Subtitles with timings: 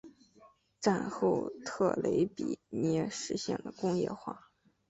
[0.79, 4.49] 战后特雷比涅实现了工业化。